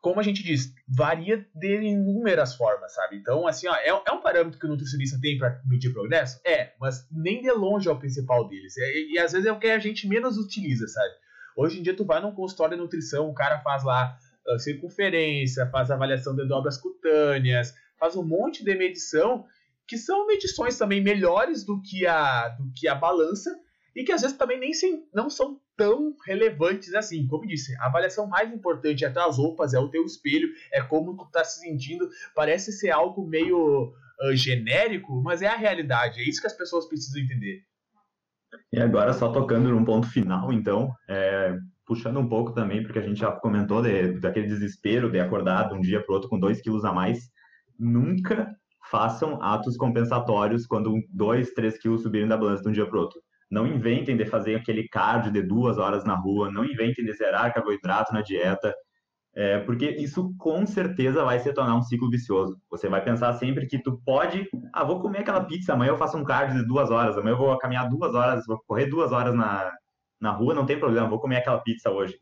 como 0.00 0.18
a 0.18 0.22
gente 0.22 0.42
diz, 0.42 0.72
varia 0.88 1.46
de 1.54 1.82
inúmeras 1.82 2.54
formas, 2.54 2.94
sabe? 2.94 3.16
Então, 3.16 3.46
assim, 3.46 3.68
ó, 3.68 3.74
é, 3.74 3.88
é 3.88 4.12
um 4.12 4.22
parâmetro 4.22 4.58
que 4.58 4.64
o 4.64 4.68
nutricionista 4.68 5.18
tem 5.20 5.36
para 5.36 5.60
medir 5.66 5.92
progresso? 5.92 6.40
É, 6.44 6.72
mas 6.80 7.06
nem 7.10 7.42
de 7.42 7.50
longe 7.52 7.88
é 7.88 7.92
o 7.92 7.98
principal 7.98 8.48
deles. 8.48 8.76
É, 8.78 8.92
e, 8.92 9.12
e, 9.14 9.18
às 9.18 9.32
vezes 9.32 9.46
é 9.46 9.52
o 9.52 9.58
que 9.58 9.66
a 9.66 9.78
gente 9.78 10.08
menos 10.08 10.38
utiliza, 10.38 10.88
sabe? 10.88 11.14
Hoje 11.54 11.78
em 11.78 11.82
dia, 11.82 11.94
tu 11.94 12.04
vai 12.04 12.20
num 12.22 12.34
consultório 12.34 12.76
de 12.76 12.82
nutrição, 12.82 13.28
o 13.28 13.34
cara 13.34 13.60
faz 13.60 13.84
lá 13.84 14.16
uh, 14.48 14.58
circunferência, 14.58 15.66
faz 15.66 15.90
avaliação 15.90 16.34
de 16.34 16.46
dobras 16.48 16.78
cutâneas, 16.78 17.74
faz 17.98 18.16
um 18.16 18.24
monte 18.24 18.64
de 18.64 18.74
medição, 18.74 19.44
que 19.86 19.98
são 19.98 20.26
medições 20.26 20.78
também 20.78 21.02
melhores 21.02 21.62
do 21.62 21.82
que 21.82 22.06
a, 22.06 22.48
do 22.48 22.72
que 22.72 22.88
a 22.88 22.94
balança, 22.94 23.54
e 23.94 24.04
que 24.04 24.12
às 24.12 24.22
vezes 24.22 24.36
também 24.36 24.58
nem 24.58 24.72
sem, 24.72 25.04
não 25.12 25.28
são 25.28 25.60
tão 25.76 26.14
relevantes 26.24 26.94
assim. 26.94 27.26
Como 27.26 27.46
disse, 27.46 27.74
a 27.76 27.86
avaliação 27.86 28.26
mais 28.26 28.52
importante 28.52 29.04
é 29.04 29.08
as 29.08 29.38
roupas, 29.38 29.74
é 29.74 29.78
o 29.78 29.88
teu 29.88 30.04
espelho, 30.04 30.48
é 30.72 30.82
como 30.82 31.16
tu 31.16 31.26
tá 31.30 31.44
se 31.44 31.60
sentindo. 31.60 32.08
Parece 32.34 32.72
ser 32.72 32.90
algo 32.90 33.26
meio 33.26 33.88
uh, 33.88 34.34
genérico, 34.34 35.20
mas 35.22 35.42
é 35.42 35.46
a 35.46 35.56
realidade. 35.56 36.20
É 36.20 36.28
isso 36.28 36.40
que 36.40 36.46
as 36.46 36.56
pessoas 36.56 36.86
precisam 36.86 37.20
entender. 37.20 37.62
E 38.72 38.80
agora, 38.80 39.12
só 39.12 39.32
tocando 39.32 39.70
num 39.70 39.84
ponto 39.84 40.08
final, 40.08 40.52
então, 40.52 40.92
é, 41.08 41.56
puxando 41.86 42.18
um 42.18 42.28
pouco 42.28 42.52
também, 42.52 42.82
porque 42.82 42.98
a 42.98 43.02
gente 43.02 43.20
já 43.20 43.32
comentou 43.32 43.80
de, 43.82 44.12
daquele 44.20 44.46
desespero 44.46 45.10
de 45.10 45.20
acordar 45.20 45.68
de 45.68 45.74
um 45.74 45.80
dia 45.80 46.04
para 46.04 46.14
outro 46.14 46.28
com 46.28 46.38
dois 46.38 46.60
quilos 46.60 46.84
a 46.84 46.92
mais. 46.92 47.30
Nunca 47.78 48.54
façam 48.90 49.40
atos 49.42 49.76
compensatórios 49.76 50.66
quando 50.66 51.00
dois, 51.10 51.50
três 51.52 51.78
quilos 51.78 52.02
subirem 52.02 52.28
da 52.28 52.36
balança 52.36 52.62
de 52.62 52.68
um 52.68 52.72
dia 52.72 52.86
para 52.86 52.98
outro 52.98 53.20
não 53.50 53.66
inventem 53.66 54.16
de 54.16 54.24
fazer 54.24 54.54
aquele 54.54 54.88
cardio 54.88 55.32
de 55.32 55.42
duas 55.42 55.76
horas 55.76 56.04
na 56.04 56.14
rua, 56.14 56.50
não 56.50 56.64
inventem 56.64 57.04
de 57.04 57.12
zerar 57.12 57.52
carboidrato 57.52 58.12
na 58.14 58.22
dieta, 58.22 58.74
é, 59.34 59.58
porque 59.60 59.88
isso 59.90 60.34
com 60.38 60.66
certeza 60.66 61.24
vai 61.24 61.38
se 61.38 61.52
tornar 61.52 61.76
um 61.76 61.82
ciclo 61.82 62.10
vicioso. 62.10 62.56
Você 62.70 62.88
vai 62.88 63.02
pensar 63.02 63.32
sempre 63.34 63.66
que 63.66 63.82
tu 63.82 64.00
pode, 64.04 64.48
ah, 64.72 64.84
vou 64.84 65.00
comer 65.00 65.20
aquela 65.20 65.44
pizza, 65.44 65.72
amanhã 65.72 65.90
eu 65.90 65.96
faço 65.96 66.16
um 66.16 66.24
cardio 66.24 66.60
de 66.60 66.66
duas 66.66 66.90
horas, 66.90 67.16
amanhã 67.16 67.34
eu 67.34 67.38
vou 67.38 67.58
caminhar 67.58 67.88
duas 67.88 68.14
horas, 68.14 68.44
vou 68.46 68.60
correr 68.66 68.86
duas 68.86 69.12
horas 69.12 69.34
na, 69.34 69.70
na 70.20 70.30
rua, 70.30 70.54
não 70.54 70.66
tem 70.66 70.78
problema, 70.78 71.08
vou 71.08 71.20
comer 71.20 71.38
aquela 71.38 71.58
pizza 71.60 71.90
hoje. 71.90 72.14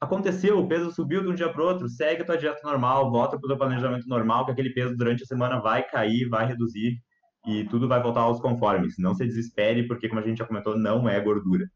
Aconteceu, 0.00 0.58
o 0.60 0.68
peso 0.68 0.92
subiu 0.92 1.22
de 1.22 1.28
um 1.28 1.34
dia 1.34 1.52
para 1.52 1.62
outro, 1.62 1.88
segue 1.88 2.22
a 2.22 2.24
tua 2.24 2.36
dieta 2.36 2.60
normal, 2.62 3.10
volta 3.10 3.36
para 3.36 3.46
o 3.46 3.48
teu 3.48 3.58
planejamento 3.58 4.06
normal, 4.08 4.44
que 4.44 4.52
aquele 4.52 4.70
peso 4.70 4.96
durante 4.96 5.24
a 5.24 5.26
semana 5.26 5.60
vai 5.60 5.82
cair, 5.82 6.28
vai 6.28 6.46
reduzir, 6.46 7.00
e 7.48 7.64
tudo 7.64 7.88
vai 7.88 8.02
voltar 8.02 8.20
aos 8.20 8.38
conformes. 8.40 8.98
Não 8.98 9.14
se 9.14 9.24
desespere, 9.24 9.88
porque, 9.88 10.06
como 10.06 10.20
a 10.20 10.22
gente 10.22 10.36
já 10.36 10.46
comentou, 10.46 10.76
não 10.76 11.08
é 11.08 11.18
gordura. 11.18 11.70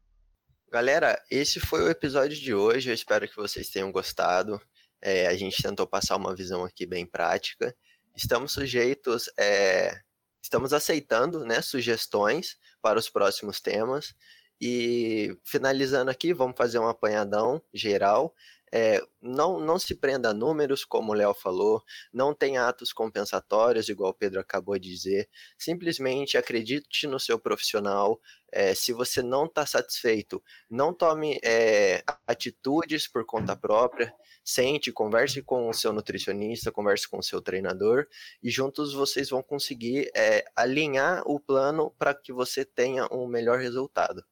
Galera, 0.71 1.19
esse 1.31 1.59
foi 1.59 1.81
o 1.81 1.89
episódio 1.89 2.37
de 2.37 2.53
hoje. 2.53 2.91
Eu 2.91 2.93
espero 2.93 3.27
que 3.27 3.35
vocês 3.35 3.69
tenham 3.69 3.91
gostado. 3.91 4.61
É, 5.01 5.25
a 5.25 5.35
gente 5.35 5.61
tentou 5.61 5.87
passar 5.87 6.15
uma 6.15 6.35
visão 6.35 6.63
aqui 6.63 6.85
bem 6.85 7.07
prática. 7.07 7.75
Estamos 8.15 8.51
sujeitos, 8.51 9.27
é, 9.35 9.99
estamos 10.43 10.73
aceitando 10.73 11.43
né, 11.43 11.59
sugestões 11.59 12.55
para 12.79 12.99
os 12.99 13.09
próximos 13.09 13.59
temas. 13.59 14.13
E 14.61 15.35
finalizando 15.43 16.11
aqui, 16.11 16.33
vamos 16.33 16.55
fazer 16.55 16.77
um 16.77 16.87
apanhadão 16.87 17.59
geral. 17.73 18.35
É, 18.75 18.99
não, 19.21 19.59
não 19.59 19.77
se 19.77 19.93
prenda 19.93 20.29
a 20.29 20.33
números, 20.33 20.83
como 20.83 21.11
o 21.11 21.13
Léo 21.13 21.31
falou, 21.35 21.83
não 22.11 22.33
tem 22.33 22.57
atos 22.57 22.91
compensatórios, 22.91 23.87
igual 23.87 24.09
o 24.09 24.15
Pedro 24.15 24.39
acabou 24.39 24.79
de 24.79 24.89
dizer. 24.89 25.29
Simplesmente 25.55 26.39
acredite 26.39 27.05
no 27.05 27.19
seu 27.19 27.37
profissional. 27.37 28.19
É, 28.51 28.73
se 28.73 28.91
você 28.91 29.21
não 29.21 29.45
está 29.45 29.63
satisfeito, 29.63 30.43
não 30.67 30.91
tome 30.91 31.39
é, 31.43 32.03
atitudes 32.25 33.07
por 33.07 33.23
conta 33.27 33.55
própria. 33.55 34.11
Sente, 34.43 34.91
converse 34.91 35.43
com 35.43 35.69
o 35.69 35.73
seu 35.73 35.93
nutricionista, 35.93 36.71
converse 36.71 37.07
com 37.07 37.19
o 37.19 37.23
seu 37.23 37.39
treinador 37.43 38.07
e 38.41 38.49
juntos 38.49 38.91
vocês 38.91 39.29
vão 39.29 39.43
conseguir 39.43 40.09
é, 40.15 40.43
alinhar 40.55 41.21
o 41.27 41.39
plano 41.39 41.91
para 41.91 42.15
que 42.15 42.33
você 42.33 42.65
tenha 42.65 43.07
um 43.11 43.27
melhor 43.27 43.59
resultado. 43.59 44.25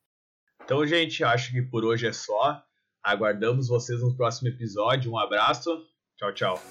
Então, 0.63 0.83
gente, 0.87 1.23
acho 1.23 1.51
que 1.51 1.61
por 1.61 1.85
hoje 1.85 2.07
é 2.07 2.13
só. 2.13 2.65
Aguardamos 3.03 3.67
vocês 3.67 4.01
no 4.01 4.15
próximo 4.15 4.49
episódio. 4.49 5.11
Um 5.11 5.17
abraço. 5.17 5.85
Tchau, 6.17 6.33
tchau. 6.33 6.61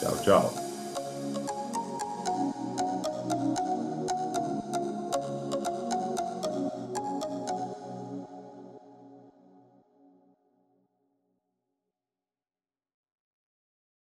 Tchau, 0.00 0.22
tchau. 0.22 0.71